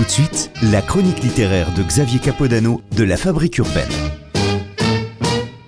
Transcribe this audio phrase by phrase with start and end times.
[0.00, 3.92] tout de suite, la chronique littéraire de Xavier Capodano de la Fabrique Urbaine.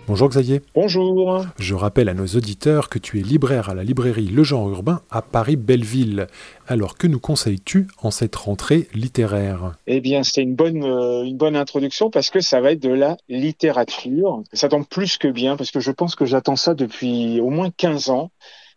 [0.06, 0.62] Bonjour Xavier.
[0.74, 1.44] Bonjour.
[1.58, 5.02] Je rappelle à nos auditeurs que tu es libraire à la librairie Le Genre Urbain
[5.10, 6.28] à Paris-Belleville.
[6.66, 9.74] Alors que nous conseilles-tu en cette rentrée littéraire?
[9.86, 12.88] Eh bien, c'est une bonne, euh, une bonne introduction parce que ça va être de
[12.88, 14.44] la littérature.
[14.54, 17.68] Ça tombe plus que bien parce que je pense que j'attends ça depuis au moins
[17.76, 18.30] 15 ans,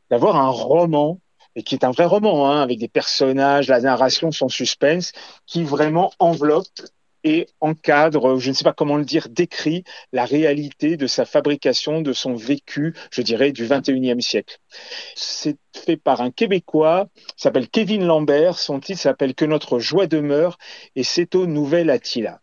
[0.09, 1.21] d'avoir un roman
[1.55, 5.11] et qui est un vrai roman, hein, avec des personnages, la narration, son suspense,
[5.45, 6.67] qui vraiment enveloppe
[7.25, 9.83] et encadre, je ne sais pas comment le dire, décrit
[10.13, 14.59] la réalité de sa fabrication, de son vécu, je dirais, du 21e siècle.
[15.15, 20.59] C'est fait par un Québécois, s'appelle Kevin Lambert, son titre s'appelle Que notre joie demeure,
[20.95, 22.41] et c'est au Nouvel Attila.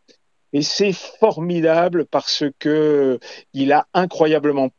[0.52, 3.20] Et c'est formidable parce que
[3.54, 4.70] il a incroyablement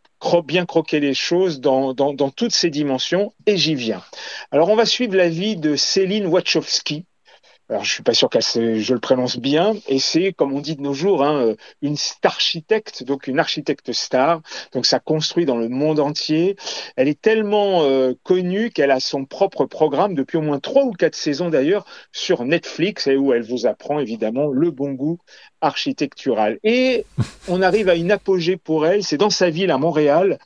[0.44, 4.02] bien croqué les choses dans, dans, dans toutes ses dimensions, et j'y viens.
[4.52, 7.06] Alors on va suivre la vie de Céline Wachowski,
[7.74, 10.76] alors je suis pas sûr que je le prononce bien, et c'est comme on dit
[10.76, 14.42] de nos jours, hein, une architecte, donc une architecte star.
[14.74, 16.56] Donc ça construit dans le monde entier.
[16.98, 20.92] Elle est tellement euh, connue qu'elle a son propre programme depuis au moins trois ou
[20.92, 25.18] quatre saisons d'ailleurs sur Netflix, et où elle vous apprend évidemment le bon goût
[25.60, 26.60] architectural.
[26.64, 27.06] Et
[27.48, 30.38] on arrive à une apogée pour elle, c'est dans sa ville à Montréal.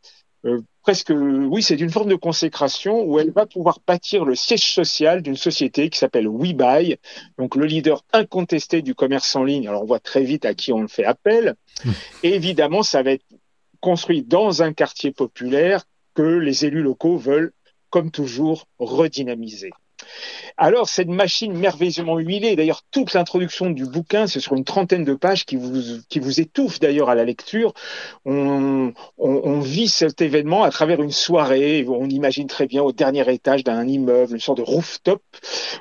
[0.45, 4.71] Euh, presque, oui, c'est une forme de consécration où elle va pouvoir bâtir le siège
[4.71, 6.95] social d'une société qui s'appelle WeBuy,
[7.37, 9.67] donc le leader incontesté du commerce en ligne.
[9.67, 11.55] Alors on voit très vite à qui on le fait appel.
[11.83, 11.91] Mmh.
[12.23, 13.25] Et évidemment, ça va être
[13.81, 17.51] construit dans un quartier populaire que les élus locaux veulent,
[17.89, 19.71] comme toujours, redynamiser.
[20.57, 25.13] Alors, cette machine merveilleusement huilée, d'ailleurs, toute l'introduction du bouquin, c'est sur une trentaine de
[25.13, 27.73] pages qui vous, qui étouffe d'ailleurs à la lecture.
[28.25, 31.85] On, on, vit cet événement à travers une soirée.
[31.87, 35.21] On imagine très bien au dernier étage d'un immeuble, une sorte de rooftop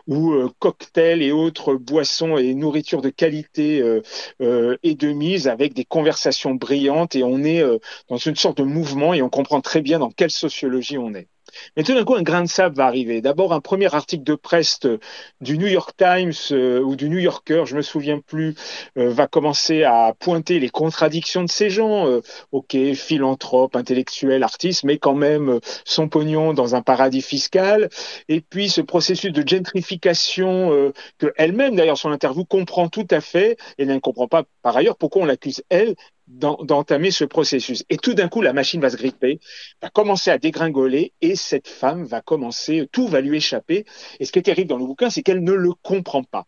[0.07, 4.03] où euh, cocktails et autres boissons et nourriture de qualité euh,
[4.41, 8.59] euh, est de mise avec des conversations brillantes et on est euh, dans une sorte
[8.59, 11.29] de mouvement et on comprend très bien dans quelle sociologie on est.
[11.77, 13.21] Mais tout d'un coup, un grain de sable va arriver.
[13.21, 14.81] D'abord, un premier article de presse
[15.41, 18.55] du New York Times euh, ou du New Yorker, je me souviens plus,
[18.99, 22.07] euh, va commencer à pointer les contradictions de ces gens.
[22.07, 22.21] Euh,
[22.53, 27.89] ok, philanthropes, intellectuels, artistes, mais quand même son pognon dans un paradis fiscal.
[28.29, 33.57] Et puis ce processus de gentrification que elle-même, d'ailleurs, son interview comprend tout à fait
[33.79, 35.95] et elle ne comprend pas par ailleurs pourquoi on l'accuse elle
[36.27, 37.85] d'entamer ce processus.
[37.89, 39.41] Et tout d'un coup, la machine va se gripper,
[39.81, 43.85] va commencer à dégringoler, et cette femme va commencer, tout va lui échapper.
[44.21, 46.47] Et ce qui est terrible dans le bouquin, c'est qu'elle ne le comprend pas.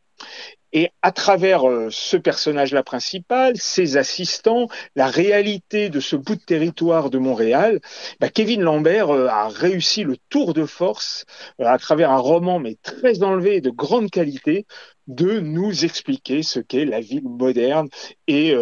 [0.73, 6.43] Et à travers euh, ce personnage-là principal, ses assistants, la réalité de ce bout de
[6.43, 7.81] territoire de Montréal,
[8.21, 11.25] bah, Kevin Lambert euh, a réussi le tour de force
[11.61, 14.67] euh, à travers un roman mais très enlevé et de grande qualité
[15.07, 17.89] de nous expliquer ce qu'est la ville moderne
[18.27, 18.55] et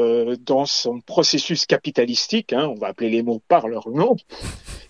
[0.42, 4.14] dans son processus capitalistique, hein, on va appeler les mots par leur nom,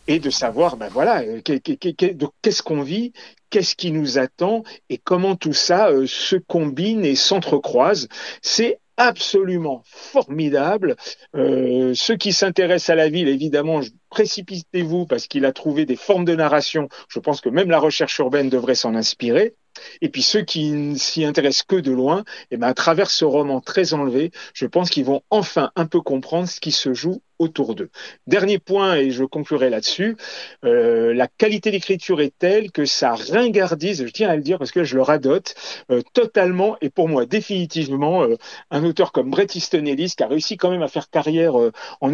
[0.06, 3.12] et de savoir, ben voilà, qu'est-ce qu'on vit,
[3.50, 8.08] qu'est-ce qui nous attend et comment tout ça euh, se combine et s'entrecroise.
[8.42, 10.96] C'est absolument formidable.
[11.34, 13.80] Euh, ceux qui s'intéressent à la ville, évidemment,
[14.10, 16.88] précipitez-vous parce qu'il a trouvé des formes de narration.
[17.08, 19.54] Je pense que même la recherche urbaine devrait s'en inspirer.
[20.00, 23.26] Et puis ceux qui ne s'y intéressent que de loin, eh ben, à travers ce
[23.26, 27.20] roman très enlevé, je pense qu'ils vont enfin un peu comprendre ce qui se joue
[27.38, 27.90] autour d'eux.
[28.26, 30.16] Dernier point, et je conclurai là-dessus,
[30.64, 34.70] euh, la qualité d'écriture est telle que ça ringardise, je tiens à le dire parce
[34.70, 35.54] que je le radote,
[35.90, 38.36] euh, totalement et pour moi définitivement euh,
[38.70, 41.54] un auteur comme Bret Easton Ellis qui a réussi quand même à faire carrière
[42.00, 42.12] en,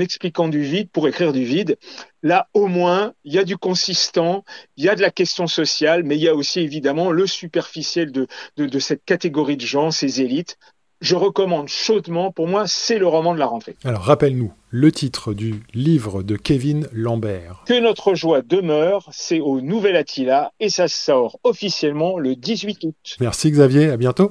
[0.00, 1.78] expliquant du vide pour écrire du vide.
[2.22, 4.44] Là, au moins, il y a du consistant,
[4.76, 8.10] il y a de la question sociale, mais il y a aussi évidemment le superficiel
[8.10, 10.58] de cette catégorie de gens, ces élites.
[11.00, 13.76] Je recommande chaudement, pour moi, c'est le roman de la rentrée.
[13.84, 17.64] Alors, rappelle-nous le titre du livre de Kevin Lambert.
[17.66, 22.94] Que notre joie demeure, c'est au Nouvel Attila et ça sort officiellement le 18 août.
[23.20, 24.28] Merci Xavier, à bientôt.